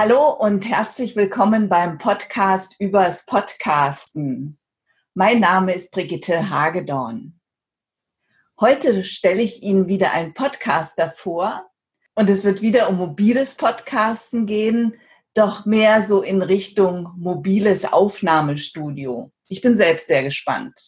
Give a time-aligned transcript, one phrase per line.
[0.00, 4.56] Hallo und herzlich willkommen beim Podcast übers Podcasten.
[5.14, 7.40] Mein Name ist Brigitte Hagedorn.
[8.60, 11.68] Heute stelle ich Ihnen wieder einen Podcaster vor
[12.14, 14.94] und es wird wieder um mobiles Podcasten gehen,
[15.34, 19.32] doch mehr so in Richtung mobiles Aufnahmestudio.
[19.48, 20.80] Ich bin selbst sehr gespannt.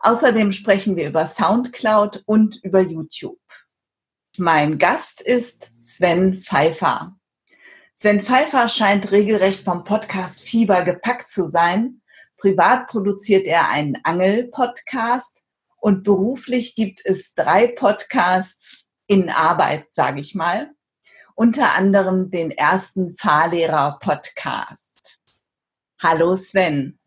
[0.00, 3.42] Außerdem sprechen wir über Soundcloud und über YouTube.
[4.38, 7.15] Mein Gast ist Sven Pfeiffer.
[7.98, 12.02] Sven Pfeiffer scheint regelrecht vom Podcast Fieber gepackt zu sein.
[12.36, 15.46] Privat produziert er einen Angel-Podcast
[15.80, 20.72] und beruflich gibt es drei Podcasts in Arbeit, sage ich mal.
[21.34, 25.22] Unter anderem den ersten Fahrlehrer-Podcast.
[25.98, 26.98] Hallo Sven.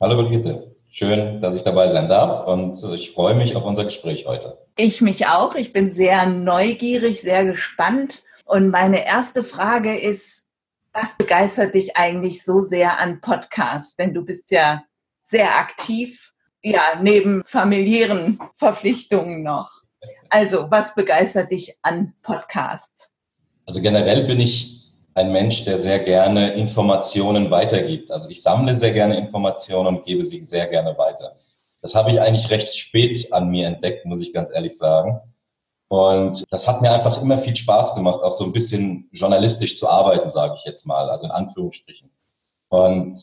[0.00, 0.74] Hallo Brigitte.
[0.90, 4.58] Schön, dass ich dabei sein darf und ich freue mich auf unser Gespräch heute.
[4.76, 5.54] Ich mich auch.
[5.54, 10.48] Ich bin sehr neugierig, sehr gespannt und meine erste Frage ist,
[10.92, 13.96] was begeistert dich eigentlich so sehr an Podcasts?
[13.96, 14.84] Denn du bist ja
[15.22, 19.70] sehr aktiv, ja, neben familiären Verpflichtungen noch.
[20.30, 23.12] Also, was begeistert dich an Podcasts?
[23.66, 28.10] Also generell bin ich ein Mensch, der sehr gerne Informationen weitergibt.
[28.10, 31.36] Also ich sammle sehr gerne Informationen und gebe sie sehr gerne weiter.
[31.80, 35.20] Das habe ich eigentlich recht spät an mir entdeckt, muss ich ganz ehrlich sagen.
[35.88, 39.88] Und das hat mir einfach immer viel Spaß gemacht, auch so ein bisschen journalistisch zu
[39.88, 42.10] arbeiten, sage ich jetzt mal, also in Anführungsstrichen.
[42.68, 43.16] Und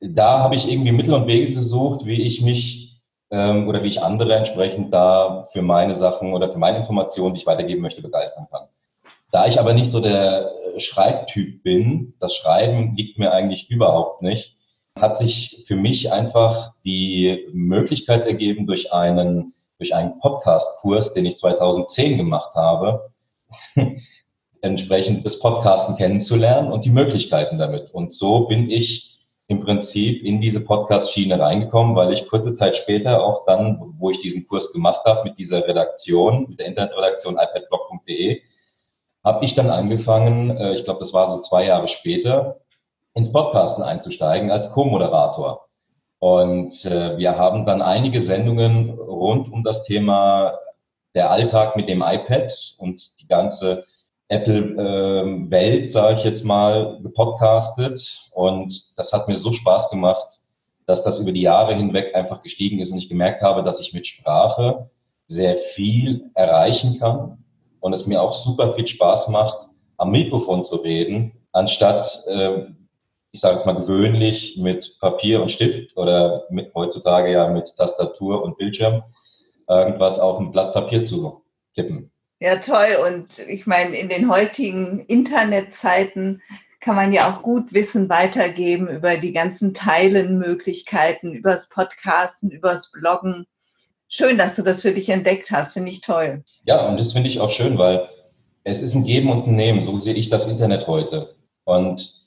[0.00, 3.00] da habe ich irgendwie Mittel und Wege gesucht, wie ich mich
[3.30, 7.40] ähm, oder wie ich andere entsprechend da für meine Sachen oder für meine Informationen, die
[7.40, 8.68] ich weitergeben möchte, begeistern kann.
[9.30, 14.56] Da ich aber nicht so der Schreibtyp bin, das Schreiben liegt mir eigentlich überhaupt nicht,
[14.98, 21.36] hat sich für mich einfach die Möglichkeit ergeben, durch einen durch einen Podcast-Kurs, den ich
[21.38, 23.10] 2010 gemacht habe,
[24.60, 27.90] entsprechend das Podcasten kennenzulernen und die Möglichkeiten damit.
[27.92, 29.14] Und so bin ich
[29.46, 34.20] im Prinzip in diese Podcast-Schiene reingekommen, weil ich kurze Zeit später auch dann, wo ich
[34.20, 38.40] diesen Kurs gemacht habe mit dieser Redaktion, mit der Internetredaktion ipadblog.de,
[39.22, 42.60] habe ich dann angefangen, äh, ich glaube, das war so zwei Jahre später,
[43.14, 45.68] ins Podcasten einzusteigen als Co-Moderator.
[46.24, 50.58] Und äh, wir haben dann einige Sendungen rund um das Thema
[51.14, 53.84] der Alltag mit dem iPad und die ganze
[54.28, 58.30] Apple-Welt, äh, sage ich jetzt mal, gepodcastet.
[58.30, 60.40] Und das hat mir so Spaß gemacht,
[60.86, 63.92] dass das über die Jahre hinweg einfach gestiegen ist und ich gemerkt habe, dass ich
[63.92, 64.88] mit Sprache
[65.26, 67.44] sehr viel erreichen kann
[67.80, 69.68] und es mir auch super viel Spaß macht,
[69.98, 72.62] am Mikrofon zu reden, anstatt äh,
[73.34, 78.44] ich sage jetzt mal gewöhnlich mit Papier und Stift oder mit heutzutage ja mit Tastatur
[78.44, 79.02] und Bildschirm
[79.68, 81.42] irgendwas auf ein Blatt Papier zu
[81.74, 82.12] tippen.
[82.38, 82.96] Ja, toll.
[83.04, 86.42] Und ich meine, in den heutigen Internetzeiten
[86.78, 93.46] kann man ja auch gut Wissen weitergeben über die ganzen Teilenmöglichkeiten, übers Podcasten, übers Bloggen.
[94.06, 96.44] Schön, dass du das für dich entdeckt hast, finde ich toll.
[96.66, 98.08] Ja, und das finde ich auch schön, weil
[98.62, 99.82] es ist ein Geben und ein Nehmen.
[99.82, 101.34] So sehe ich das Internet heute.
[101.64, 102.23] Und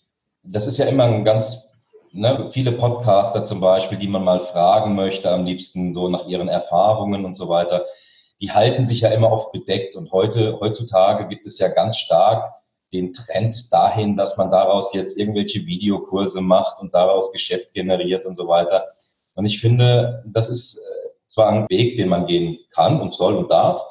[0.52, 1.78] das ist ja immer ein ganz,
[2.12, 6.48] ne, viele Podcaster zum Beispiel, die man mal fragen möchte, am liebsten so nach ihren
[6.48, 7.86] Erfahrungen und so weiter,
[8.40, 9.96] die halten sich ja immer oft bedeckt.
[9.96, 12.54] Und heute, heutzutage gibt es ja ganz stark
[12.94, 18.36] den Trend dahin, dass man daraus jetzt irgendwelche Videokurse macht und daraus Geschäft generiert und
[18.36, 18.86] so weiter.
[19.34, 23.36] Und ich finde, das ist äh, zwar ein Weg, den man gehen kann und soll
[23.36, 23.82] und darf,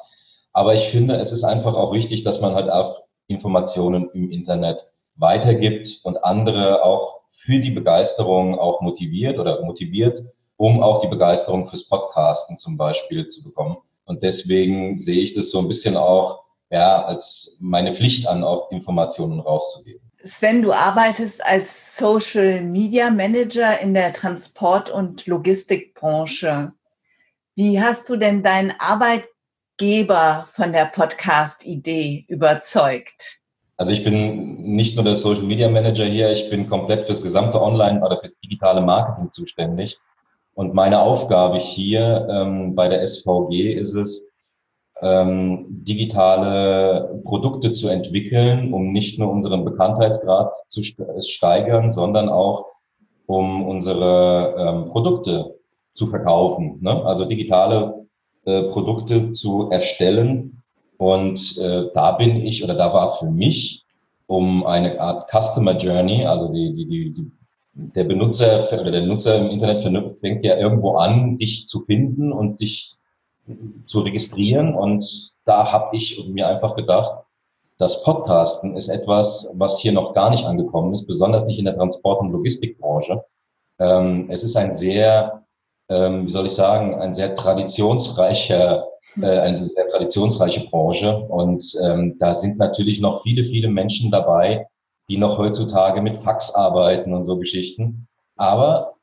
[0.51, 4.89] aber ich finde, es ist einfach auch wichtig, dass man halt auch Informationen im Internet
[5.17, 10.23] weitergibt und andere auch für die Begeisterung auch motiviert oder motiviert,
[10.57, 13.77] um auch die Begeisterung fürs Podcasten zum Beispiel zu bekommen.
[14.05, 18.71] Und deswegen sehe ich das so ein bisschen auch ja, als meine Pflicht an, auch
[18.71, 20.01] Informationen rauszugeben.
[20.23, 26.73] Sven, du arbeitest als Social Media Manager in der Transport- und Logistikbranche.
[27.55, 33.36] Wie hast du denn deinen Arbeitgeber von der Podcast-Idee überzeugt?
[33.77, 37.61] Also ich bin nicht nur der Social Media Manager hier, ich bin komplett fürs gesamte
[37.61, 39.99] Online- oder fürs digitale Marketing zuständig.
[40.55, 44.25] Und meine Aufgabe hier ähm, bei der SVG ist es,
[45.01, 52.65] ähm, digitale Produkte zu entwickeln, um nicht nur unseren Bekanntheitsgrad zu steigern, sondern auch
[53.27, 55.55] um unsere ähm, Produkte
[55.93, 56.79] zu verkaufen.
[56.81, 57.05] Ne?
[57.05, 58.07] Also digitale
[58.45, 60.56] äh, Produkte zu erstellen,
[60.97, 63.83] und äh, da bin ich oder da war für mich
[64.25, 67.31] um eine Art Customer Journey, also die, die, die, die
[67.77, 72.59] der Benutzer oder der Nutzer im Internet fängt ja irgendwo an, dich zu finden und
[72.59, 72.95] dich
[73.85, 74.73] zu registrieren.
[74.73, 77.23] Und da habe ich mir einfach gedacht,
[77.77, 81.75] das Podcasten ist etwas, was hier noch gar nicht angekommen ist, besonders nicht in der
[81.75, 83.23] Transport- und Logistikbranche.
[83.79, 85.43] Ähm, es ist ein sehr,
[85.87, 88.87] ähm, wie soll ich sagen, ein sehr traditionsreicher,
[89.21, 91.17] äh, eine sehr traditionsreiche Branche.
[91.17, 94.67] Und ähm, da sind natürlich noch viele, viele Menschen dabei,
[95.09, 98.07] die noch heutzutage mit Fax arbeiten und so Geschichten.
[98.35, 98.93] Aber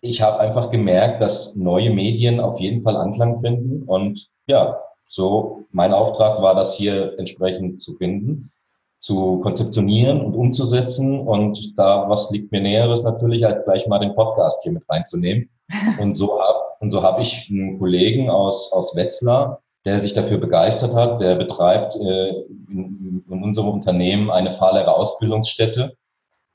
[0.00, 5.66] ich habe einfach gemerkt, dass neue Medien auf jeden Fall Anklang finden und ja, so,
[5.72, 8.50] mein Auftrag war das hier entsprechend zu finden,
[8.98, 11.20] zu konzeptionieren und umzusetzen.
[11.20, 15.50] Und da, was liegt mir Näheres natürlich, als gleich mal den Podcast hier mit reinzunehmen.
[16.00, 16.40] Und so
[16.82, 21.36] und so hab ich einen Kollegen aus, aus Wetzlar, der sich dafür begeistert hat, der
[21.36, 22.30] betreibt äh,
[22.68, 25.96] in, in unserem Unternehmen eine Fahrlehrerausbildungsstätte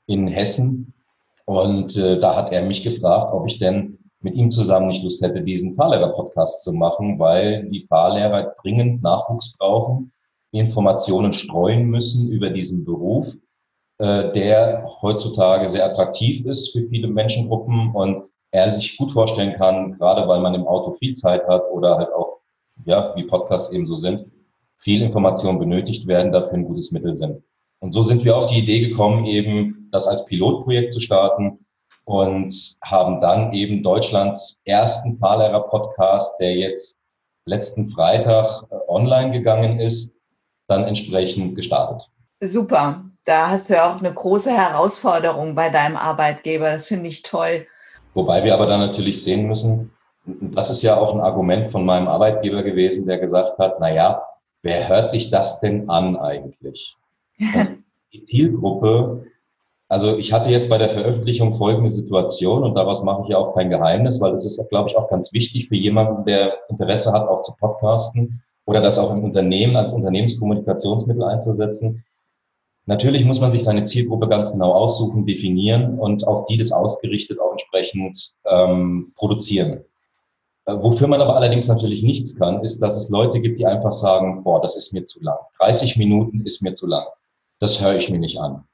[0.06, 0.92] in Hessen.
[1.46, 5.22] Und äh, da hat er mich gefragt, ob ich denn mit ihm zusammen nicht Lust
[5.22, 10.12] hätte, diesen Fahrlehrer-Podcast zu machen, weil die Fahrlehrer dringend Nachwuchs brauchen,
[10.50, 13.32] Informationen streuen müssen über diesen Beruf,
[13.98, 19.92] äh, der heutzutage sehr attraktiv ist für viele Menschengruppen und er sich gut vorstellen kann,
[19.92, 22.38] gerade weil man im Auto viel Zeit hat oder halt auch,
[22.84, 24.30] ja, wie Podcasts eben so sind,
[24.78, 27.42] viel Information benötigt werden, dafür ein gutes Mittel sind.
[27.80, 31.58] Und so sind wir auf die Idee gekommen, eben das als Pilotprojekt zu starten,
[32.08, 36.98] und haben dann eben Deutschlands ersten Fahrlehrer-Podcast, der jetzt
[37.44, 40.14] letzten Freitag äh, online gegangen ist,
[40.68, 42.08] dann entsprechend gestartet.
[42.40, 43.04] Super.
[43.26, 46.70] Da hast du ja auch eine große Herausforderung bei deinem Arbeitgeber.
[46.70, 47.66] Das finde ich toll.
[48.18, 49.92] Wobei wir aber dann natürlich sehen müssen,
[50.26, 54.22] das ist ja auch ein Argument von meinem Arbeitgeber gewesen, der gesagt hat, na ja,
[54.62, 56.96] wer hört sich das denn an eigentlich?
[58.12, 59.24] die Zielgruppe
[59.90, 63.54] also ich hatte jetzt bei der Veröffentlichung folgende Situation und daraus mache ich ja auch
[63.54, 67.26] kein Geheimnis, weil es ist, glaube ich, auch ganz wichtig für jemanden, der Interesse hat,
[67.26, 72.04] auch zu podcasten oder das auch im Unternehmen als Unternehmenskommunikationsmittel einzusetzen.
[72.88, 77.38] Natürlich muss man sich seine Zielgruppe ganz genau aussuchen, definieren und auf die das ausgerichtet
[77.38, 79.84] auch entsprechend ähm, produzieren.
[80.64, 83.92] Äh, wofür man aber allerdings natürlich nichts kann, ist, dass es Leute gibt, die einfach
[83.92, 85.36] sagen, boah, das ist mir zu lang.
[85.60, 87.04] 30 Minuten ist mir zu lang.
[87.60, 88.64] Das höre ich mir nicht an.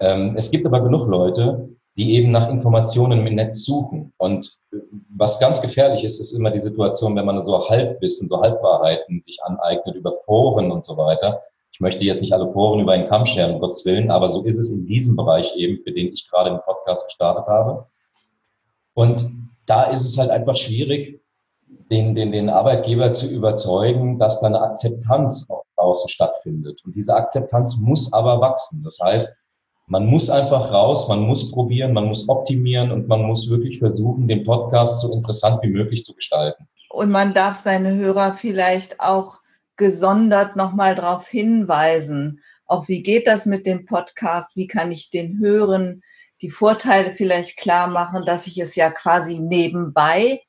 [0.00, 4.12] Ähm, es gibt aber genug Leute, die eben nach Informationen im Netz suchen.
[4.18, 4.54] Und
[5.16, 9.42] was ganz gefährlich ist, ist immer die Situation, wenn man so Halbwissen, so Halbwahrheiten sich
[9.42, 11.40] aneignet über Foren und so weiter.
[11.72, 14.44] Ich möchte jetzt nicht alle Foren über einen Kamm scheren, um Gottes Willen, aber so
[14.44, 17.86] ist es in diesem Bereich eben, für den ich gerade den Podcast gestartet habe.
[18.94, 19.30] Und
[19.66, 21.20] da ist es halt einfach schwierig,
[21.90, 26.80] den, den, den Arbeitgeber zu überzeugen, dass da eine Akzeptanz auch draußen stattfindet.
[26.84, 28.82] Und diese Akzeptanz muss aber wachsen.
[28.82, 29.32] Das heißt,
[29.86, 34.28] man muss einfach raus, man muss probieren, man muss optimieren und man muss wirklich versuchen,
[34.28, 36.68] den Podcast so interessant wie möglich zu gestalten.
[36.88, 39.41] Und man darf seine Hörer vielleicht auch
[39.82, 45.40] gesondert nochmal darauf hinweisen, auch wie geht das mit dem Podcast, wie kann ich den
[45.40, 46.04] hören,
[46.40, 50.40] die Vorteile vielleicht klar machen, dass ich es ja quasi nebenbei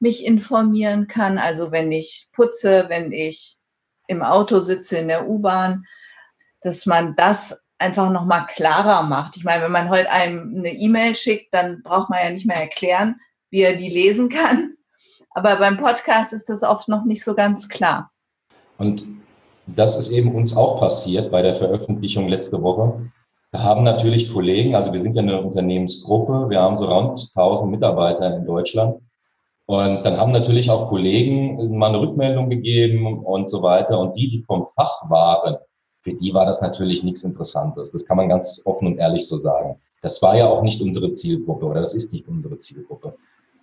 [0.00, 1.38] mich informieren kann.
[1.38, 3.56] Also wenn ich putze, wenn ich
[4.06, 5.86] im Auto sitze, in der U-Bahn,
[6.60, 9.38] dass man das einfach nochmal klarer macht.
[9.38, 12.60] Ich meine, wenn man heute einem eine E-Mail schickt, dann braucht man ja nicht mehr
[12.60, 14.76] erklären, wie er die lesen kann.
[15.30, 18.12] Aber beim Podcast ist das oft noch nicht so ganz klar.
[18.78, 19.06] Und
[19.66, 23.10] das ist eben uns auch passiert bei der Veröffentlichung letzte Woche.
[23.52, 27.70] Da haben natürlich Kollegen, also wir sind ja eine Unternehmensgruppe, wir haben so rund 1000
[27.70, 28.96] Mitarbeiter in Deutschland.
[29.66, 33.98] Und dann haben natürlich auch Kollegen mal eine Rückmeldung gegeben und so weiter.
[33.98, 35.56] Und die, die vom Fach waren,
[36.02, 37.92] für die war das natürlich nichts Interessantes.
[37.92, 39.76] Das kann man ganz offen und ehrlich so sagen.
[40.02, 43.14] Das war ja auch nicht unsere Zielgruppe oder das ist nicht unsere Zielgruppe.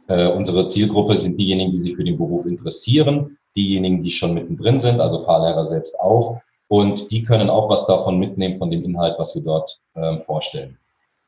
[0.08, 4.80] Äh, unsere Zielgruppe sind diejenigen, die sich für den Beruf interessieren, diejenigen, die schon mittendrin
[4.80, 6.42] sind, also Fahrlehrer selbst auch.
[6.68, 10.78] Und die können auch was davon mitnehmen, von dem Inhalt, was wir dort äh, vorstellen.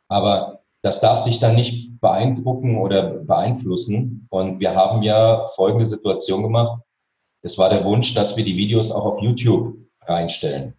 [0.08, 4.28] Aber das darf dich dann nicht beeindrucken oder beeinflussen.
[4.30, 6.82] Und wir haben ja folgende Situation gemacht.
[7.42, 10.76] Es war der Wunsch, dass wir die Videos auch auf YouTube reinstellen.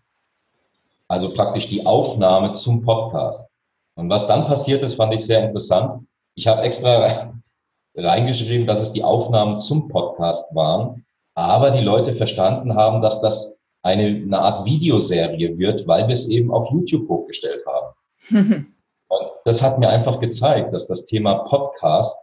[1.08, 3.50] Also praktisch die Aufnahme zum Podcast.
[3.96, 6.06] Und was dann passiert ist, fand ich sehr interessant.
[6.34, 7.32] Ich habe extra
[7.94, 13.54] reingeschrieben, dass es die Aufnahmen zum Podcast waren, aber die Leute verstanden haben, dass das
[13.82, 17.94] eine, eine Art Videoserie wird, weil wir es eben auf YouTube hochgestellt haben.
[19.08, 22.16] Und das hat mir einfach gezeigt, dass das Thema Podcast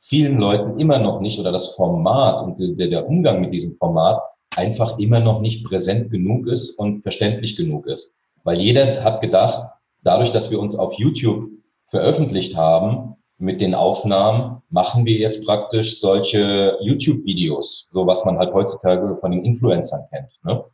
[0.00, 4.20] vielen Leuten immer noch nicht oder das Format und der, der Umgang mit diesem Format
[4.50, 8.12] einfach immer noch nicht präsent genug ist und verständlich genug ist.
[8.44, 9.70] Weil jeder hat gedacht,
[10.02, 11.48] dadurch, dass wir uns auf YouTube
[11.88, 18.54] veröffentlicht haben mit den Aufnahmen, machen wir jetzt praktisch solche YouTube-Videos, so was man halt
[18.54, 20.30] heutzutage von den Influencern kennt.
[20.42, 20.64] Ne?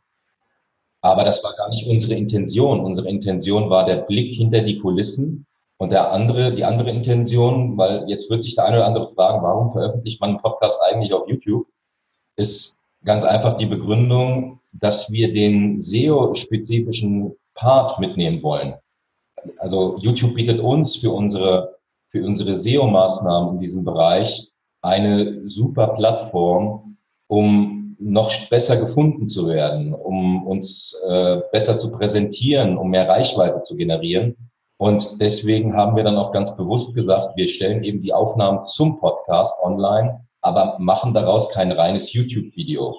[1.01, 2.79] Aber das war gar nicht unsere Intention.
[2.79, 5.45] Unsere Intention war der Blick hinter die Kulissen
[5.77, 9.43] und der andere, die andere Intention, weil jetzt wird sich der eine oder andere fragen,
[9.43, 11.67] warum veröffentlicht man einen Podcast eigentlich auf YouTube,
[12.37, 18.75] ist ganz einfach die Begründung, dass wir den SEO-spezifischen Part mitnehmen wollen.
[19.57, 21.72] Also YouTube bietet uns für unsere,
[22.13, 24.47] für unsere SEO-Maßnahmen in diesem Bereich
[24.83, 32.77] eine super Plattform, um noch besser gefunden zu werden, um uns äh, besser zu präsentieren,
[32.77, 34.35] um mehr Reichweite zu generieren.
[34.77, 38.99] Und deswegen haben wir dann auch ganz bewusst gesagt, wir stellen eben die Aufnahmen zum
[38.99, 42.95] Podcast online, aber machen daraus kein reines YouTube-Video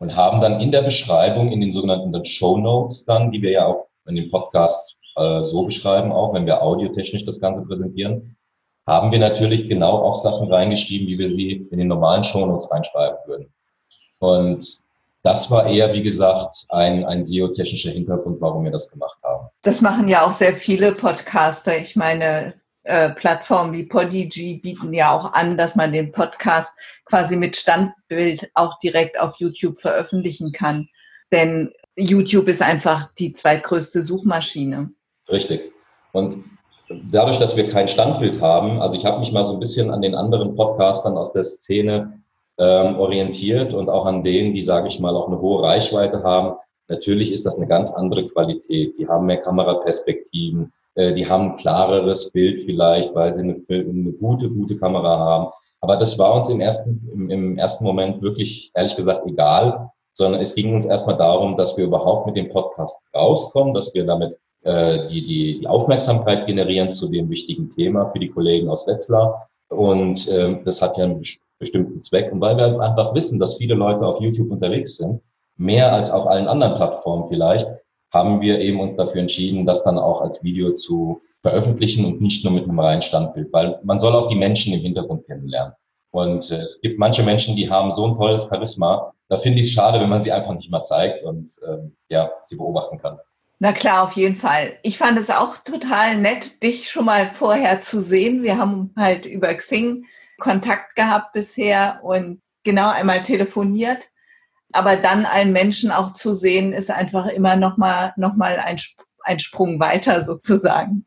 [0.00, 3.66] und haben dann in der Beschreibung, in den sogenannten Show Notes dann, die wir ja
[3.66, 8.36] auch in den Podcasts äh, so beschreiben, auch wenn wir audiotechnisch das Ganze präsentieren,
[8.90, 12.70] haben wir natürlich genau auch Sachen reingeschrieben, wie wir sie in den normalen Show Notes
[12.70, 13.52] reinschreiben würden.
[14.18, 14.80] Und
[15.22, 19.48] das war eher, wie gesagt, ein, ein SEO-technischer Hintergrund, warum wir das gemacht haben.
[19.62, 21.78] Das machen ja auch sehr viele Podcaster.
[21.78, 27.36] Ich meine, äh, Plattformen wie Podigy bieten ja auch an, dass man den Podcast quasi
[27.36, 30.88] mit Standbild auch direkt auf YouTube veröffentlichen kann.
[31.30, 34.90] Denn YouTube ist einfach die zweitgrößte Suchmaschine.
[35.28, 35.72] Richtig.
[36.12, 36.44] Und
[37.10, 40.02] dadurch, dass wir kein Standbild haben, also ich habe mich mal so ein bisschen an
[40.02, 42.20] den anderen Podcastern aus der Szene
[42.58, 46.56] ähm, orientiert und auch an denen, die, sage ich mal, auch eine hohe Reichweite haben.
[46.88, 48.98] Natürlich ist das eine ganz andere Qualität.
[48.98, 54.12] Die haben mehr Kameraperspektiven, äh, die haben ein klareres Bild vielleicht, weil sie eine, eine,
[54.12, 55.52] gute, gute Kamera haben.
[55.80, 60.42] Aber das war uns im ersten, im, im ersten Moment wirklich, ehrlich gesagt, egal, sondern
[60.42, 64.36] es ging uns erstmal darum, dass wir überhaupt mit dem Podcast rauskommen, dass wir damit
[64.62, 69.48] äh, die, die, die Aufmerksamkeit generieren zu dem wichtigen Thema für die Kollegen aus Wetzlar.
[69.68, 71.22] Und äh, das hat ja einen
[71.58, 72.32] bestimmten Zweck.
[72.32, 75.20] Und weil wir einfach wissen, dass viele Leute auf YouTube unterwegs sind,
[75.56, 77.68] mehr als auf allen anderen Plattformen vielleicht,
[78.12, 82.44] haben wir eben uns dafür entschieden, das dann auch als Video zu veröffentlichen und nicht
[82.44, 85.74] nur mit einem reinen Standbild, weil man soll auch die Menschen im Hintergrund kennenlernen.
[86.10, 89.68] Und äh, es gibt manche Menschen, die haben so ein tolles Charisma, da finde ich
[89.68, 93.18] es schade, wenn man sie einfach nicht mal zeigt und ähm, ja, sie beobachten kann.
[93.62, 94.78] Na klar, auf jeden Fall.
[94.82, 98.42] Ich fand es auch total nett, dich schon mal vorher zu sehen.
[98.42, 100.06] Wir haben halt über Xing
[100.38, 104.08] Kontakt gehabt bisher und genau einmal telefoniert.
[104.72, 108.80] Aber dann einen Menschen auch zu sehen, ist einfach immer noch mal, noch mal ein,
[109.24, 111.04] ein Sprung weiter sozusagen.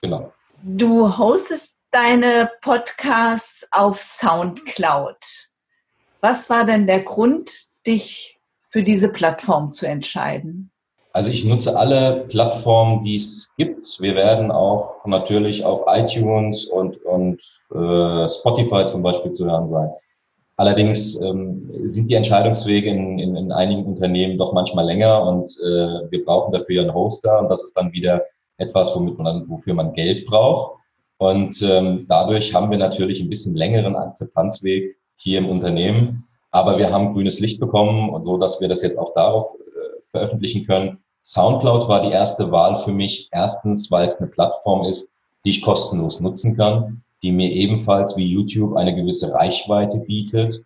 [0.00, 0.32] Genau.
[0.62, 5.16] Du hostest deine Podcasts auf Soundcloud.
[6.20, 7.50] Was war denn der Grund,
[7.84, 8.38] dich
[8.68, 10.70] für diese Plattform zu entscheiden?
[11.18, 14.00] Also ich nutze alle Plattformen, die es gibt.
[14.00, 17.40] Wir werden auch natürlich auf iTunes und, und
[17.74, 19.90] äh, Spotify zum Beispiel zu hören sein.
[20.58, 26.08] Allerdings ähm, sind die Entscheidungswege in, in, in einigen Unternehmen doch manchmal länger und äh,
[26.08, 28.22] wir brauchen dafür ja einen Hoster und das ist dann wieder
[28.58, 30.78] etwas, womit man dann, wofür man Geld braucht.
[31.16, 36.28] Und ähm, dadurch haben wir natürlich ein bisschen längeren Akzeptanzweg hier im Unternehmen.
[36.52, 40.00] Aber wir haben grünes Licht bekommen und so, dass wir das jetzt auch darauf äh,
[40.12, 40.98] veröffentlichen können.
[41.28, 43.28] SoundCloud war die erste Wahl für mich.
[43.32, 45.08] Erstens, weil es eine Plattform ist,
[45.44, 50.62] die ich kostenlos nutzen kann die mir ebenfalls wie YouTube eine gewisse Reichweite bietet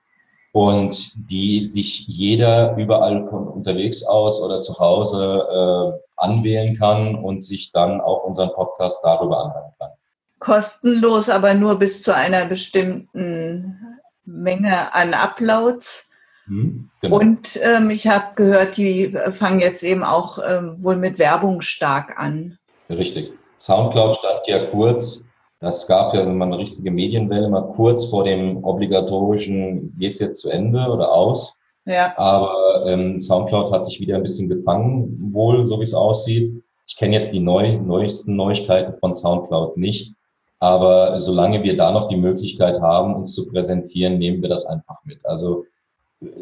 [0.53, 7.43] und die sich jeder überall von unterwegs aus oder zu Hause äh, anwählen kann und
[7.43, 9.91] sich dann auch unseren Podcast darüber anhören kann.
[10.39, 16.09] Kostenlos, aber nur bis zu einer bestimmten Menge an Uploads.
[16.53, 17.19] Hm, genau.
[17.19, 22.19] Und ähm, ich habe gehört, die fangen jetzt eben auch ähm, wohl mit Werbung stark
[22.19, 22.59] an.
[22.91, 23.33] Richtig.
[23.59, 25.23] Soundcloud stand ja kurz
[25.63, 30.51] das gab ja mal eine richtige Medienwelle, mal kurz vor dem obligatorischen geht's jetzt zu
[30.51, 31.57] Ende oder aus.
[31.85, 32.13] Ja.
[32.19, 36.53] Aber ähm, Soundcloud hat sich wieder ein bisschen gefangen, wohl, so wie es aussieht.
[36.89, 40.13] Ich kenne jetzt die neu, neuesten Neuigkeiten von Soundcloud nicht.
[40.59, 44.97] Aber solange wir da noch die Möglichkeit haben, uns zu präsentieren, nehmen wir das einfach
[45.05, 45.25] mit.
[45.25, 45.65] Also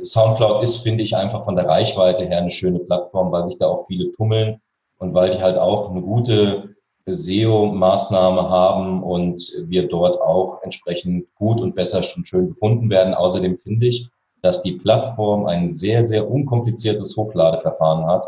[0.02, 3.66] Soundcloud ist, finde ich, einfach von der Reichweite her eine schöne Plattform, weil sich da
[3.66, 4.60] auch viele tummeln
[4.98, 6.74] und weil die halt auch eine gute
[7.06, 13.14] SEO-Maßnahme haben und wir dort auch entsprechend gut und besser schon schön gefunden werden.
[13.14, 14.08] Außerdem finde ich,
[14.42, 18.26] dass die Plattform ein sehr, sehr unkompliziertes Hochladeverfahren hat,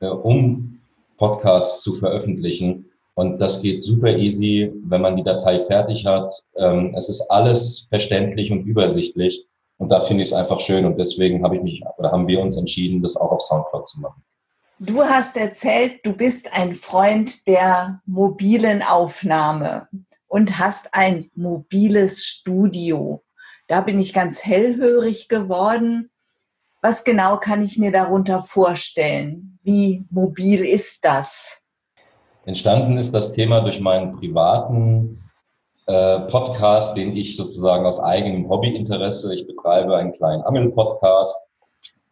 [0.00, 0.80] äh, um
[1.16, 2.86] Podcasts zu veröffentlichen.
[3.14, 6.34] Und das geht super easy, wenn man die Datei fertig hat.
[6.56, 9.46] Ähm, es ist alles verständlich und übersichtlich.
[9.78, 10.84] Und da finde ich es einfach schön.
[10.84, 14.00] Und deswegen habe ich mich oder haben wir uns entschieden, das auch auf Soundcloud zu
[14.00, 14.22] machen.
[14.78, 19.88] Du hast erzählt, du bist ein Freund der mobilen Aufnahme
[20.26, 23.22] und hast ein mobiles Studio.
[23.68, 26.10] Da bin ich ganz hellhörig geworden.
[26.80, 29.60] Was genau kann ich mir darunter vorstellen?
[29.62, 31.62] Wie mobil ist das?
[32.44, 35.21] Entstanden ist das Thema durch meinen privaten
[35.92, 41.50] äh, Podcast, den ich sozusagen aus eigenem Hobbyinteresse, ich betreibe einen kleinen Angel-Podcast,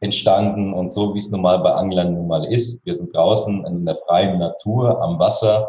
[0.01, 2.85] entstanden und so wie es nun mal bei Anglern nun mal ist.
[2.85, 5.69] Wir sind draußen in der freien Natur am Wasser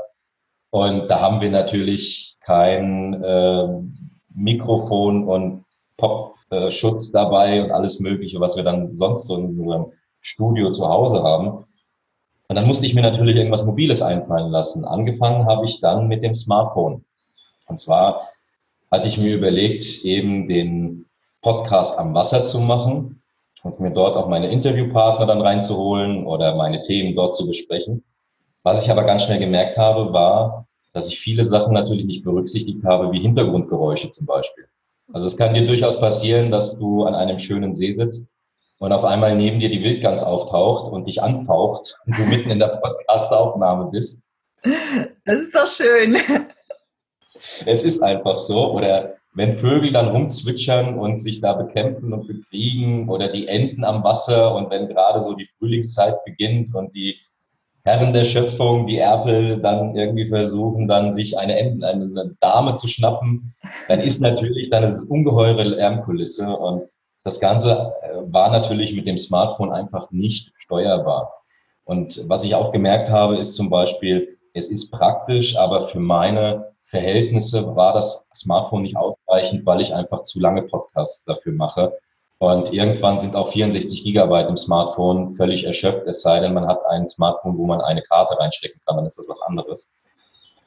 [0.71, 3.67] und da haben wir natürlich kein äh,
[4.33, 5.65] Mikrofon und
[5.97, 11.23] Popschutz dabei und alles Mögliche, was wir dann sonst so in unserem Studio zu Hause
[11.23, 11.65] haben.
[12.47, 14.83] Und dann musste ich mir natürlich irgendwas Mobiles einfallen lassen.
[14.83, 17.05] Angefangen habe ich dann mit dem Smartphone.
[17.71, 18.29] Und zwar
[18.91, 21.05] hatte ich mir überlegt, eben den
[21.41, 23.23] Podcast am Wasser zu machen
[23.63, 28.03] und mir dort auch meine Interviewpartner dann reinzuholen oder meine Themen dort zu besprechen.
[28.63, 32.83] Was ich aber ganz schnell gemerkt habe, war, dass ich viele Sachen natürlich nicht berücksichtigt
[32.83, 34.65] habe, wie Hintergrundgeräusche zum Beispiel.
[35.13, 38.27] Also es kann dir durchaus passieren, dass du an einem schönen See sitzt
[38.79, 42.59] und auf einmal neben dir die Wildgans auftaucht und dich anfaucht und du mitten in
[42.59, 44.21] der Podcastaufnahme bist.
[45.25, 46.17] Das ist doch schön.
[47.65, 48.71] Es ist einfach so.
[48.71, 54.03] Oder wenn Vögel dann rumzwitschern und sich da bekämpfen und bekriegen oder die Enten am
[54.03, 57.15] Wasser und wenn gerade so die Frühlingszeit beginnt und die
[57.83, 62.87] Herren der Schöpfung, die Erpel, dann irgendwie versuchen, dann sich eine, Enten, eine Dame zu
[62.87, 63.55] schnappen,
[63.87, 66.83] dann ist natürlich dann eine ungeheure Lärmkulisse und
[67.23, 71.33] das Ganze äh, war natürlich mit dem Smartphone einfach nicht steuerbar.
[71.83, 76.71] Und was ich auch gemerkt habe, ist zum Beispiel, es ist praktisch, aber für meine
[76.91, 81.97] Verhältnisse war das Smartphone nicht ausreichend, weil ich einfach zu lange Podcasts dafür mache.
[82.37, 86.85] Und irgendwann sind auch 64 Gigabyte im Smartphone völlig erschöpft, es sei denn, man hat
[86.87, 89.89] ein Smartphone, wo man eine Karte reinstecken kann, dann ist das was anderes.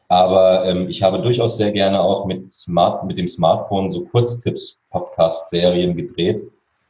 [0.08, 5.94] Aber ähm, ich habe durchaus sehr gerne auch mit, Smart, mit dem Smartphone so Kurztipps-Podcast-Serien
[5.96, 6.42] gedreht,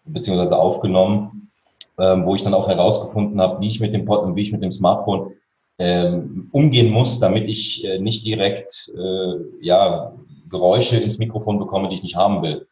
[0.05, 1.51] beziehungsweise aufgenommen,
[1.99, 4.63] ähm, wo ich dann auch herausgefunden habe, wie ich mit dem Pod wie ich mit
[4.63, 5.33] dem Smartphone
[5.79, 10.13] ähm, umgehen muss, damit ich äh, nicht direkt äh, ja,
[10.49, 12.69] Geräusche ins Mikrofon bekomme, die ich nicht haben will.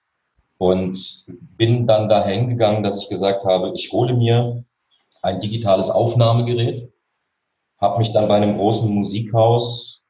[0.59, 1.25] Und
[1.57, 4.65] bin dann dahin gegangen, dass ich gesagt habe, ich hole mir
[5.23, 6.93] ein digitales Aufnahmegerät,
[7.81, 10.05] habe mich dann bei einem großen Musikhaus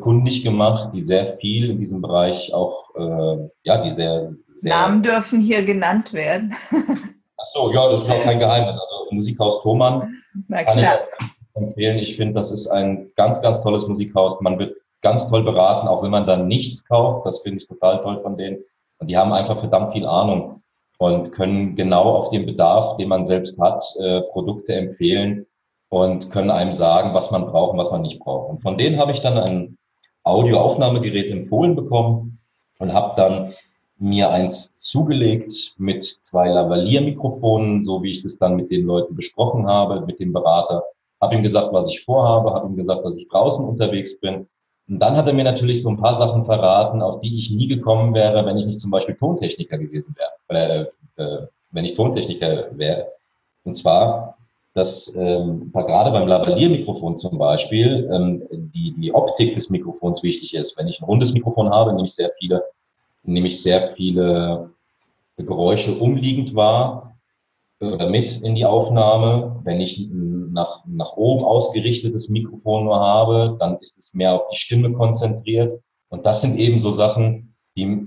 [0.00, 4.70] kundig gemacht, die sehr viel in diesem Bereich auch, äh, ja, die sehr, sehr...
[4.70, 6.54] Namen dürfen hier genannt werden.
[6.72, 8.78] Ach so, ja, das ist auch kein Geheimnis.
[8.80, 10.76] Also Musikhaus Thomann Na klar.
[11.20, 11.98] ich empfehlen.
[11.98, 14.40] Ich finde, das ist ein ganz, ganz tolles Musikhaus.
[14.40, 17.26] Man wird ganz toll beraten, auch wenn man dann nichts kauft.
[17.26, 18.58] Das finde ich total toll von denen.
[18.98, 20.62] Und die haben einfach verdammt viel Ahnung
[20.98, 25.46] und können genau auf den Bedarf, den man selbst hat, äh, Produkte empfehlen
[25.88, 28.50] und können einem sagen, was man braucht und was man nicht braucht.
[28.50, 29.78] Und von denen habe ich dann ein
[30.24, 32.38] Audioaufnahmegerät empfohlen bekommen
[32.78, 33.54] und habe dann
[33.98, 39.66] mir eins zugelegt mit zwei Lavalier-Mikrofonen, so wie ich das dann mit den Leuten besprochen
[39.66, 40.84] habe, mit dem Berater.
[41.26, 44.46] Habe ihm gesagt, was ich vorhabe, habe ihm gesagt, dass ich draußen unterwegs bin
[44.88, 47.66] und dann hat er mir natürlich so ein paar Sachen verraten, auf die ich nie
[47.66, 50.30] gekommen wäre, wenn ich nicht zum Beispiel Tontechniker gewesen wäre.
[50.48, 53.08] Oder äh, wenn ich Tontechniker wäre.
[53.64, 54.36] Und zwar,
[54.74, 60.78] dass ähm, gerade beim Lavalier-Mikrofon zum Beispiel ähm, die, die Optik des Mikrofons wichtig ist.
[60.78, 62.62] Wenn ich ein rundes Mikrofon habe, nehme ich sehr viele,
[63.24, 64.70] nehme ich sehr viele
[65.36, 67.05] Geräusche umliegend wahr
[67.80, 69.60] oder mit in die Aufnahme.
[69.64, 74.48] Wenn ich ein nach, nach oben ausgerichtetes Mikrofon nur habe, dann ist es mehr auf
[74.50, 75.80] die Stimme konzentriert.
[76.08, 78.06] Und das sind eben so Sachen, die,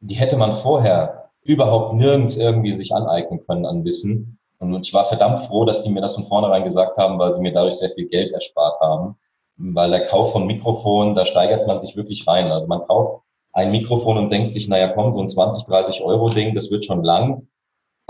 [0.00, 4.38] die hätte man vorher überhaupt nirgends irgendwie sich aneignen können an Wissen.
[4.58, 7.40] Und ich war verdammt froh, dass die mir das von vornherein gesagt haben, weil sie
[7.40, 9.16] mir dadurch sehr viel Geld erspart haben.
[9.56, 12.50] Weil der Kauf von Mikrofonen, da steigert man sich wirklich rein.
[12.50, 16.30] Also man kauft ein Mikrofon und denkt sich, naja, komm, so ein 20, 30 Euro
[16.30, 17.48] Ding, das wird schon lang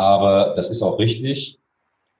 [0.00, 1.58] aber das ist auch richtig.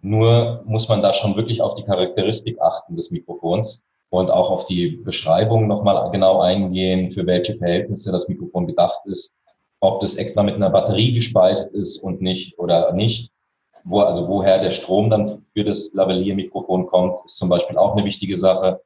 [0.03, 4.67] Nur muss man da schon wirklich auf die Charakteristik achten des Mikrofons und auch auf
[4.67, 9.35] die Beschreibung nochmal genau eingehen, für welche Verhältnisse das Mikrofon gedacht ist,
[9.81, 13.31] ob das extra mit einer Batterie gespeist ist und nicht oder nicht.
[13.85, 18.05] Wo, also woher der Strom dann für das Lavalier-Mikrofon kommt, ist zum Beispiel auch eine
[18.05, 18.83] wichtige Sache.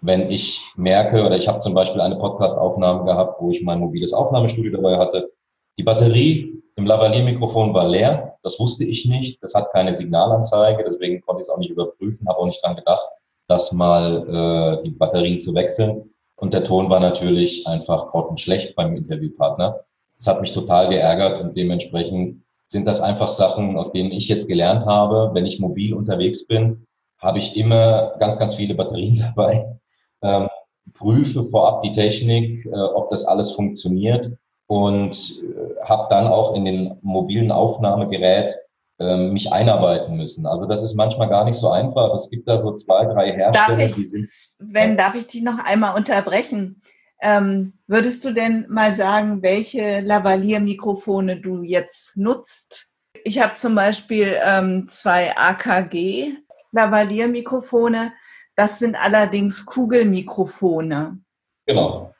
[0.00, 4.14] Wenn ich merke, oder ich habe zum Beispiel eine Podcast-Aufnahme gehabt, wo ich mein mobiles
[4.14, 5.30] Aufnahmestudio dabei hatte,
[5.78, 8.36] die Batterie im Lavalier-Mikrofon war leer.
[8.42, 9.42] Das wusste ich nicht.
[9.42, 12.76] Das hat keine Signalanzeige, deswegen konnte ich es auch nicht überprüfen, habe auch nicht dran
[12.76, 13.06] gedacht,
[13.46, 16.10] das mal äh, die Batterien zu wechseln.
[16.36, 19.80] Und der Ton war natürlich einfach grottenschlecht beim Interviewpartner.
[20.16, 24.46] Das hat mich total geärgert und dementsprechend sind das einfach Sachen, aus denen ich jetzt
[24.46, 25.30] gelernt habe.
[25.32, 26.86] Wenn ich mobil unterwegs bin,
[27.18, 29.78] habe ich immer ganz, ganz viele Batterien dabei.
[30.22, 30.48] Ähm,
[30.94, 34.32] prüfe vorab die Technik, äh, ob das alles funktioniert
[34.68, 38.54] und äh, habe dann auch in den mobilen Aufnahmegerät
[39.00, 40.46] ähm, mich einarbeiten müssen.
[40.46, 42.14] Also das ist manchmal gar nicht so einfach.
[42.14, 44.28] Es gibt da so zwei, drei Hersteller, darf ich, die sind.
[44.58, 46.82] Wenn, darf ich dich noch einmal unterbrechen?
[47.20, 52.90] Ähm, würdest du denn mal sagen, welche Lavalier-Mikrofone du jetzt nutzt?
[53.24, 56.34] Ich habe zum Beispiel ähm, zwei AKG
[56.72, 58.12] Lavalier-Mikrofone.
[58.54, 61.20] Das sind allerdings Kugelmikrofone.
[61.66, 62.14] Genau.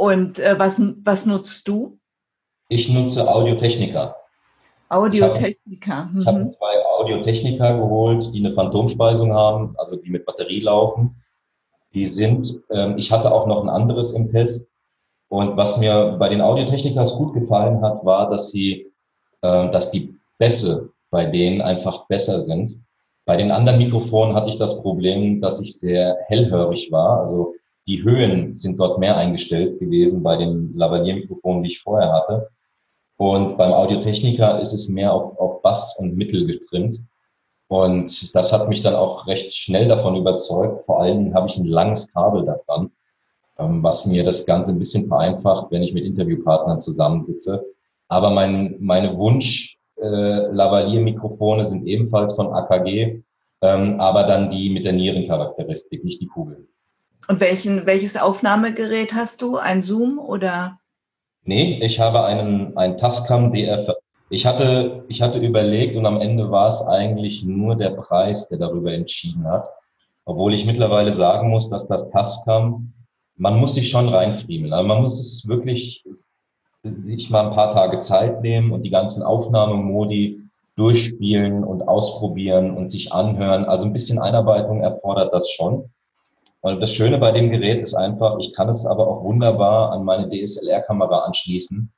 [0.00, 1.98] Und äh, was, was nutzt du?
[2.68, 4.16] Ich nutze Audiotechnica.
[4.88, 6.08] Audiotechnica.
[6.18, 6.52] Ich habe mhm.
[6.52, 11.16] zwei Audiotechnica geholt, die eine Phantomspeisung haben, also die mit Batterie laufen.
[11.92, 14.66] Die sind, ähm, ich hatte auch noch ein anderes im Test.
[15.28, 18.90] Und was mir bei den Audiotechnikas gut gefallen hat, war, dass sie,
[19.42, 22.78] äh, dass die Bässe bei denen einfach besser sind.
[23.26, 27.20] Bei den anderen Mikrofonen hatte ich das Problem, dass ich sehr hellhörig war.
[27.20, 27.54] Also
[27.90, 32.48] die Höhen sind dort mehr eingestellt gewesen bei den Lavalier-Mikrofonen, die ich vorher hatte.
[33.16, 37.00] Und beim Audiotechniker ist es mehr auf, auf Bass und Mittel getrimmt.
[37.66, 40.86] Und das hat mich dann auch recht schnell davon überzeugt.
[40.86, 42.92] Vor allem habe ich ein langes Kabel daran,
[43.58, 47.64] ähm, was mir das Ganze ein bisschen vereinfacht, wenn ich mit Interviewpartnern zusammensitze.
[48.08, 53.22] Aber mein, meine Wunsch äh, Lavalier-Mikrofone sind ebenfalls von AKG,
[53.62, 56.68] ähm, aber dann die mit der Nierencharakteristik, nicht die Kugel.
[57.28, 59.56] Und welchen, welches Aufnahmegerät hast du?
[59.56, 60.78] Ein Zoom oder?
[61.44, 63.96] Nee, ich habe einen, ein Tascam DR.
[64.28, 68.58] Ich hatte, ich hatte überlegt und am Ende war es eigentlich nur der Preis, der
[68.58, 69.68] darüber entschieden hat.
[70.24, 72.92] Obwohl ich mittlerweile sagen muss, dass das Tascam,
[73.36, 74.72] man muss sich schon reinfriemeln.
[74.72, 76.04] Also man muss es wirklich
[76.82, 80.40] sich mal ein paar Tage Zeit nehmen und die ganzen Aufnahmemodi
[80.76, 83.64] durchspielen und ausprobieren und sich anhören.
[83.64, 85.90] Also ein bisschen Einarbeitung erfordert das schon.
[86.62, 90.04] Und das Schöne bei dem Gerät ist einfach, ich kann es aber auch wunderbar an
[90.04, 91.90] meine DSLR-Kamera anschließen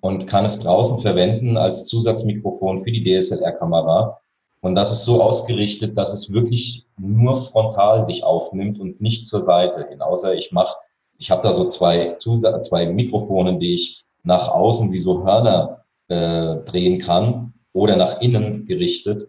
[0.00, 4.18] und kann es draußen verwenden als Zusatzmikrofon für die DSLR-Kamera.
[4.60, 9.42] Und das ist so ausgerichtet, dass es wirklich nur frontal dich aufnimmt und nicht zur
[9.42, 10.02] Seite hin.
[10.02, 10.76] Außer ich mache,
[11.18, 16.56] ich habe da so zwei, zwei Mikrofone, die ich nach außen wie so Hörner äh,
[16.70, 19.28] drehen kann oder nach innen gerichtet.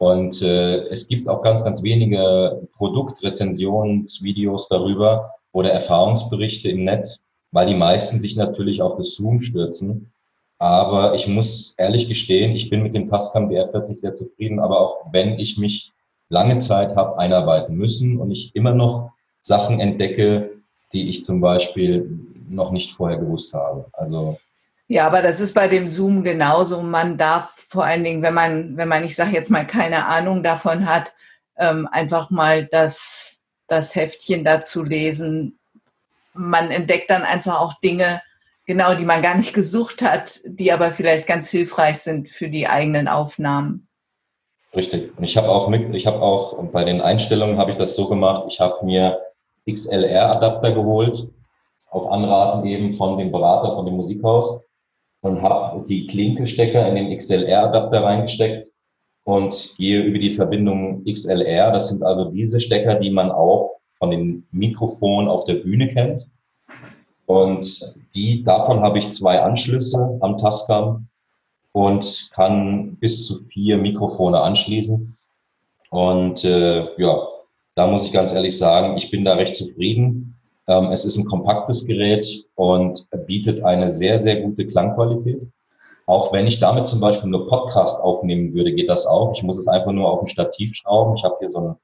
[0.00, 7.66] Und äh, es gibt auch ganz, ganz wenige Produktrezensionsvideos darüber oder Erfahrungsberichte im Netz, weil
[7.66, 10.10] die meisten sich natürlich auf das Zoom stürzen.
[10.58, 15.12] Aber ich muss ehrlich gestehen, ich bin mit dem Tascam DR40 sehr zufrieden, aber auch
[15.12, 15.92] wenn ich mich
[16.30, 20.62] lange Zeit habe einarbeiten müssen und ich immer noch Sachen entdecke,
[20.94, 23.84] die ich zum Beispiel noch nicht vorher gewusst habe.
[23.92, 24.38] Also
[24.90, 26.82] ja, aber das ist bei dem Zoom genauso.
[26.82, 30.42] Man darf vor allen Dingen, wenn man, wenn man, ich sage jetzt mal, keine Ahnung
[30.42, 31.12] davon hat,
[31.56, 35.60] ähm, einfach mal das, das Heftchen dazu lesen.
[36.32, 38.20] Man entdeckt dann einfach auch Dinge,
[38.66, 42.66] genau, die man gar nicht gesucht hat, die aber vielleicht ganz hilfreich sind für die
[42.66, 43.86] eigenen Aufnahmen.
[44.74, 45.16] Richtig.
[45.16, 48.08] Und ich habe auch mit, ich habe auch bei den Einstellungen habe ich das so
[48.08, 48.46] gemacht.
[48.48, 49.20] Ich habe mir
[49.70, 51.28] XLR-Adapter geholt,
[51.90, 54.66] auf Anraten eben von dem Berater von dem Musikhaus
[55.22, 58.68] und habe die Klinkenstecker in den XLR-Adapter reingesteckt
[59.24, 61.72] und gehe über die Verbindung XLR.
[61.72, 66.26] Das sind also diese Stecker, die man auch von den Mikrofonen auf der Bühne kennt.
[67.26, 71.06] Und die, davon habe ich zwei Anschlüsse am Tascam
[71.72, 75.16] und kann bis zu vier Mikrofone anschließen.
[75.90, 77.28] Und äh, ja,
[77.74, 80.29] da muss ich ganz ehrlich sagen, ich bin da recht zufrieden.
[80.70, 85.42] Ähm, es ist ein kompaktes Gerät und bietet eine sehr, sehr gute Klangqualität.
[86.06, 89.34] Auch wenn ich damit zum Beispiel nur Podcast aufnehmen würde, geht das auch.
[89.34, 91.16] Ich muss es einfach nur auf ein Stativ schrauben.
[91.16, 91.74] Ich habe hier so einen,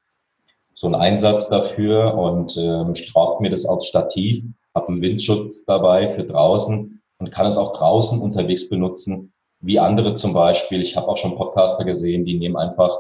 [0.75, 6.15] so einen Einsatz dafür und ähm, schraube mir das aufs Stativ, habe einen Windschutz dabei
[6.15, 10.81] für draußen und kann es auch draußen unterwegs benutzen, wie andere zum Beispiel.
[10.81, 12.97] Ich habe auch schon Podcaster gesehen, die nehmen einfach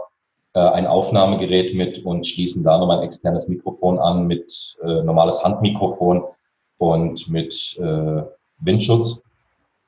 [0.59, 6.25] ein Aufnahmegerät mit und schließen da nochmal ein externes Mikrofon an mit äh, normales Handmikrofon
[6.79, 8.23] und mit äh,
[8.59, 9.23] Windschutz.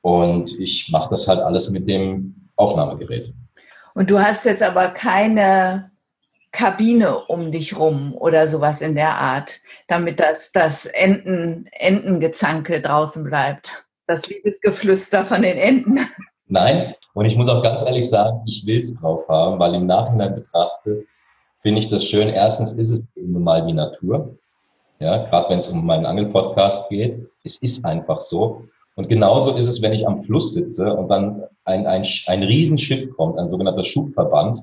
[0.01, 3.33] Und ich mache das halt alles mit dem Aufnahmegerät.
[3.93, 5.91] Und du hast jetzt aber keine
[6.51, 13.23] Kabine um dich rum oder sowas in der Art, damit das, das Enten, Entengezanke draußen
[13.23, 13.85] bleibt.
[14.07, 15.99] Das Liebesgeflüster von den Enten.
[16.47, 19.87] Nein, und ich muss auch ganz ehrlich sagen, ich will es drauf haben, weil im
[19.87, 21.05] Nachhinein betrachtet,
[21.61, 22.29] finde ich das schön.
[22.29, 24.37] Erstens ist es eben mal die Natur.
[24.99, 27.27] Ja, gerade wenn es um meinen Angelpodcast geht.
[27.43, 28.63] Es ist einfach so.
[28.95, 33.13] Und genauso ist es, wenn ich am Fluss sitze und dann ein, ein, ein Riesenschiff
[33.17, 34.61] kommt, ein sogenannter Schubverband,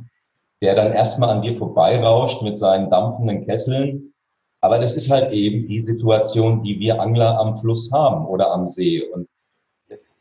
[0.63, 4.15] der dann erstmal an dir vorbeirauscht mit seinen dampfenden Kesseln.
[4.63, 8.67] Aber das ist halt eben die Situation, die wir Angler am Fluss haben oder am
[8.67, 9.03] See.
[9.13, 9.29] Und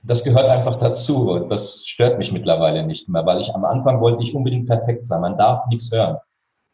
[0.06, 4.02] das gehört einfach dazu und das stört mich mittlerweile nicht mehr, weil ich am Anfang
[4.02, 5.22] wollte ich unbedingt perfekt sein.
[5.22, 6.18] Man darf nichts hören.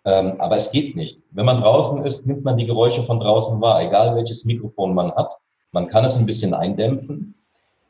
[0.03, 1.19] Ähm, aber es geht nicht.
[1.31, 5.13] Wenn man draußen ist, nimmt man die Geräusche von draußen wahr, egal welches Mikrofon man
[5.13, 5.37] hat.
[5.71, 7.35] Man kann es ein bisschen eindämpfen.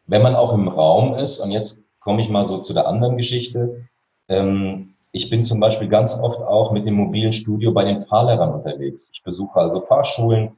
[0.08, 3.17] Wenn man auch im Raum ist, und jetzt komme ich mal so zu der anderen
[3.17, 3.88] Geschichte.
[4.27, 8.54] Ähm, ich bin zum Beispiel ganz oft auch mit dem mobilen Studio bei den Fahrlehrern
[8.54, 9.12] unterwegs.
[9.13, 10.51] Ich besuche also Fahrschulen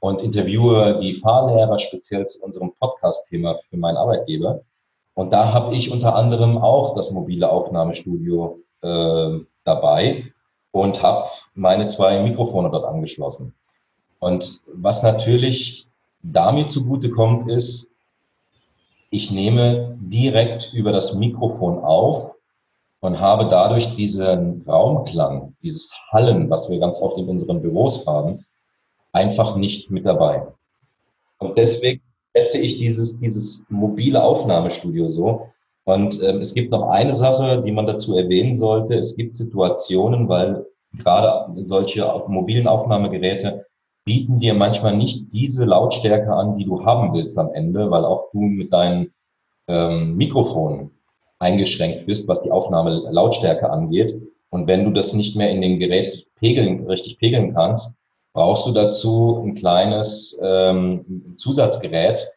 [0.00, 4.62] und interviewe die Fahrlehrer speziell zu unserem Podcast-Thema für meinen Arbeitgeber.
[5.14, 10.32] Und da habe ich unter anderem auch das mobile Aufnahmestudio äh, dabei
[10.72, 13.54] und habe meine zwei Mikrofone dort angeschlossen.
[14.18, 15.86] Und was natürlich
[16.22, 17.90] damit zugute kommt, ist,
[19.10, 22.32] ich nehme direkt über das Mikrofon auf
[23.00, 28.44] und habe dadurch diesen Raumklang, dieses Hallen, was wir ganz oft in unseren Büros haben,
[29.12, 30.46] einfach nicht mit dabei.
[31.38, 32.02] Und deswegen
[32.36, 35.48] schätze ich dieses, dieses mobile Aufnahmestudio so.
[35.84, 38.94] Und ähm, es gibt noch eine Sache, die man dazu erwähnen sollte.
[38.94, 43.66] Es gibt Situationen, weil gerade solche mobilen Aufnahmegeräte
[44.04, 48.30] bieten dir manchmal nicht diese Lautstärke an, die du haben willst am Ende, weil auch
[48.32, 49.10] du mit deinem
[49.68, 50.90] ähm, Mikrofon
[51.38, 54.20] eingeschränkt bist, was die Aufnahme Lautstärke angeht.
[54.50, 57.96] Und wenn du das nicht mehr in den Gerät pegeln, richtig pegeln kannst,
[58.32, 62.28] brauchst du dazu ein kleines ähm, Zusatzgerät,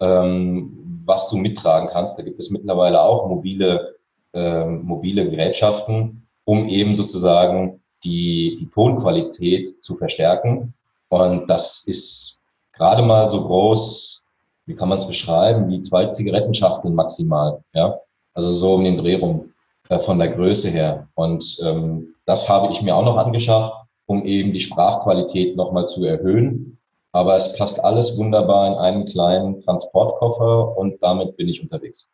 [0.00, 2.18] ähm, was du mittragen kannst.
[2.18, 3.96] Da gibt es mittlerweile auch mobile,
[4.32, 10.74] ähm, mobile Gerätschaften, um eben sozusagen die, die Tonqualität zu verstärken.
[11.08, 12.36] Und das ist
[12.72, 14.22] gerade mal so groß,
[14.66, 17.62] wie kann man es beschreiben, wie zwei Zigarettenschachteln maximal.
[17.74, 17.98] Ja?
[18.34, 19.52] Also so um den Dreh rum
[19.88, 21.08] äh, von der Größe her.
[21.14, 23.79] Und ähm, das habe ich mir auch noch angeschafft
[24.10, 26.78] um eben die Sprachqualität nochmal zu erhöhen.
[27.12, 32.08] Aber es passt alles wunderbar in einen kleinen Transportkoffer und damit bin ich unterwegs.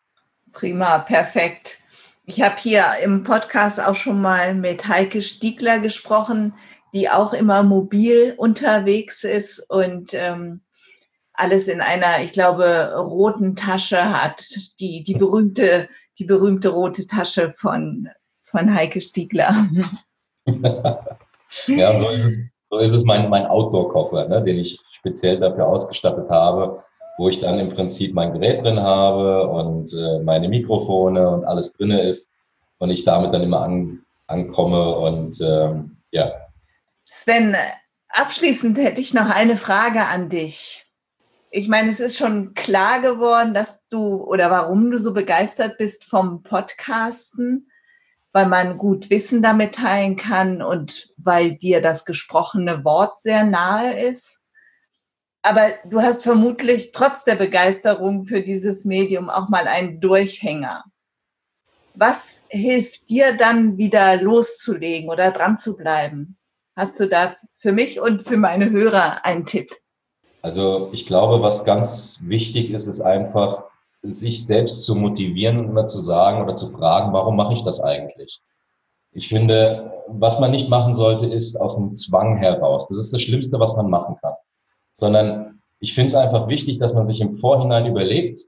[0.52, 1.78] Prima, perfekt.
[2.26, 6.52] Ich habe hier im Podcast auch schon mal mit Heike Stiegler gesprochen,
[6.92, 10.60] die auch immer mobil unterwegs ist und ähm,
[11.32, 14.44] alles in einer, ich glaube, roten Tasche hat.
[14.80, 18.08] Die, die, berühmte, die berühmte rote Tasche von,
[18.42, 19.66] von Heike Stiegler.
[21.66, 22.38] Ja, so ist es,
[22.70, 26.82] so ist es mein, mein Outdoor-Koffer, ne, den ich speziell dafür ausgestattet habe,
[27.18, 31.72] wo ich dann im Prinzip mein Gerät drin habe und äh, meine Mikrofone und alles
[31.72, 32.30] drin ist
[32.78, 36.32] und ich damit dann immer an, ankomme und ähm, ja.
[37.06, 37.56] Sven,
[38.08, 40.86] abschließend hätte ich noch eine Frage an dich.
[41.50, 46.04] Ich meine, es ist schon klar geworden, dass du oder warum du so begeistert bist
[46.04, 47.70] vom Podcasten
[48.36, 53.98] weil man gut Wissen damit teilen kann und weil dir das gesprochene Wort sehr nahe
[53.98, 54.44] ist.
[55.40, 60.84] Aber du hast vermutlich trotz der Begeisterung für dieses Medium auch mal einen Durchhänger.
[61.94, 66.36] Was hilft dir dann wieder loszulegen oder dran zu bleiben?
[66.76, 69.74] Hast du da für mich und für meine Hörer einen Tipp?
[70.42, 73.70] Also ich glaube, was ganz wichtig ist, ist einfach,
[74.12, 77.80] sich selbst zu motivieren und immer zu sagen oder zu fragen, warum mache ich das
[77.80, 78.40] eigentlich?
[79.12, 82.88] Ich finde, was man nicht machen sollte, ist aus einem Zwang heraus.
[82.88, 84.34] Das ist das Schlimmste, was man machen kann.
[84.92, 88.40] Sondern ich finde es einfach wichtig, dass man sich im Vorhinein überlegt,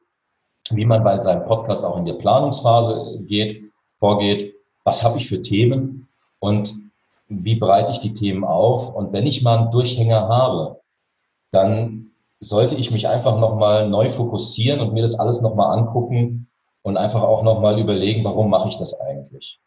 [0.71, 4.55] wie man bei seinem Podcast auch in der Planungsphase geht, vorgeht.
[4.85, 6.75] Was habe ich für Themen und
[7.29, 8.95] wie breite ich die Themen auf?
[8.95, 10.81] Und wenn ich mal einen Durchhänger habe,
[11.51, 12.08] dann
[12.41, 16.49] sollte ich mich einfach nochmal neu fokussieren und mir das alles nochmal angucken
[16.83, 19.59] und einfach auch nochmal überlegen, warum mache ich das eigentlich?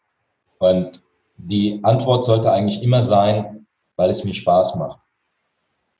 [0.58, 1.02] Und
[1.36, 5.00] die Antwort sollte eigentlich immer sein, weil es mir Spaß macht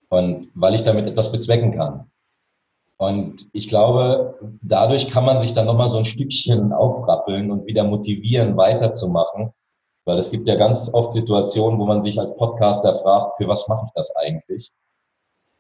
[0.09, 2.11] und weil ich damit etwas bezwecken kann.
[2.97, 7.83] Und ich glaube, dadurch kann man sich dann nochmal so ein Stückchen aufrappeln und wieder
[7.83, 9.53] motivieren, weiterzumachen.
[10.05, 13.67] Weil es gibt ja ganz oft Situationen, wo man sich als Podcaster fragt, für was
[13.69, 14.71] mache ich das eigentlich?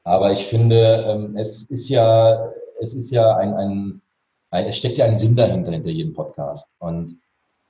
[0.04, 4.02] Aber ich finde, ähm, es ist ja, es ist ja ein, ein,
[4.50, 6.68] ein, es steckt ja ein Sinn dahinter, hinter jedem Podcast.
[6.78, 7.20] Und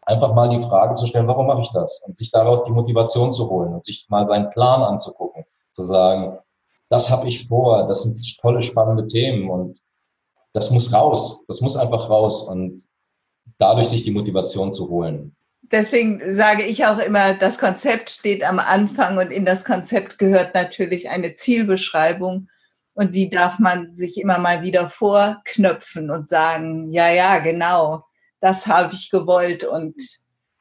[0.03, 2.03] einfach mal die Frage zu stellen, warum mache ich das?
[2.07, 6.39] Und sich daraus die Motivation zu holen und sich mal seinen Plan anzugucken, zu sagen,
[6.89, 9.79] das habe ich vor, das sind tolle, spannende Themen und
[10.53, 12.83] das muss raus, das muss einfach raus und
[13.59, 15.35] dadurch sich die Motivation zu holen
[15.73, 20.55] deswegen sage ich auch immer, das Konzept steht am Anfang und in das Konzept gehört
[20.55, 22.49] natürlich eine Zielbeschreibung
[22.95, 28.05] und die darf man sich immer mal wieder vorknöpfen und sagen, ja, ja, genau,
[28.41, 29.95] das habe ich gewollt und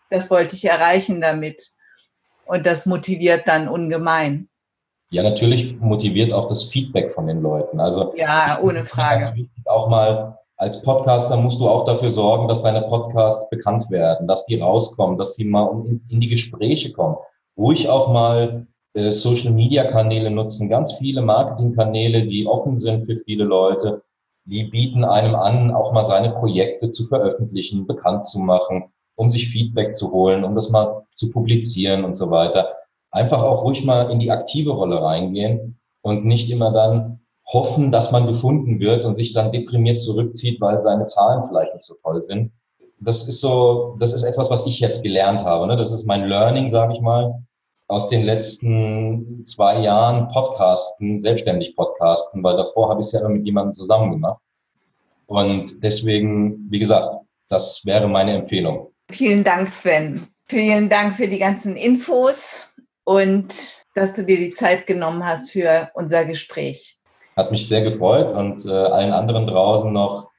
[0.10, 1.62] das wollte ich erreichen damit.
[2.46, 4.50] Und das motiviert dann ungemein.
[5.10, 7.80] Ja, natürlich motiviert auch das Feedback von den Leuten.
[7.80, 9.48] Also ja, ohne Frage.
[9.66, 14.46] Auch mal als Podcaster musst du auch dafür sorgen, dass deine Podcasts bekannt werden, dass
[14.46, 17.16] die rauskommen, dass sie mal in, in die Gespräche kommen.
[17.58, 24.04] Ruhig auch mal äh, Social-Media-Kanäle nutzen, ganz viele Marketing-Kanäle, die offen sind für viele Leute.
[24.46, 28.84] Die bieten einem an, auch mal seine Projekte zu veröffentlichen, bekannt zu machen,
[29.16, 32.68] um sich Feedback zu holen, um das mal zu publizieren und so weiter.
[33.10, 37.21] Einfach auch ruhig mal in die aktive Rolle reingehen und nicht immer dann
[37.52, 41.86] hoffen, dass man gefunden wird und sich dann deprimiert zurückzieht, weil seine Zahlen vielleicht nicht
[41.86, 42.52] so toll sind.
[43.00, 45.68] Das ist so, das ist etwas, was ich jetzt gelernt habe.
[45.68, 45.76] Ne?
[45.76, 47.34] Das ist mein Learning, sage ich mal,
[47.88, 53.30] aus den letzten zwei Jahren Podcasten, selbstständig Podcasten, weil davor habe ich es ja immer
[53.30, 54.40] mit jemandem zusammen gemacht.
[55.26, 57.16] Und deswegen, wie gesagt,
[57.50, 58.92] das wäre meine Empfehlung.
[59.10, 60.28] Vielen Dank, Sven.
[60.46, 62.66] Vielen Dank für die ganzen Infos
[63.04, 66.98] und dass du dir die Zeit genommen hast für unser Gespräch.
[67.36, 70.32] Hat mich sehr gefreut und äh, allen anderen draußen noch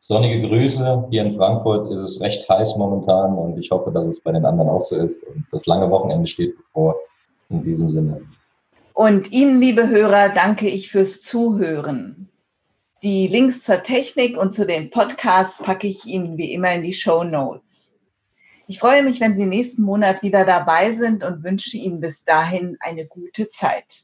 [0.00, 1.06] sonnige Grüße.
[1.10, 4.44] Hier in Frankfurt ist es recht heiß momentan und ich hoffe, dass es bei den
[4.44, 5.22] anderen auch so ist.
[5.24, 6.96] Und das lange Wochenende steht bevor.
[7.50, 8.22] In diesem Sinne.
[8.94, 12.30] Und Ihnen, liebe Hörer, danke ich fürs Zuhören.
[13.02, 16.94] Die Links zur Technik und zu den Podcasts packe ich Ihnen wie immer in die
[16.94, 17.98] Show Notes.
[18.66, 22.78] Ich freue mich, wenn Sie nächsten Monat wieder dabei sind und wünsche Ihnen bis dahin
[22.80, 24.03] eine gute Zeit.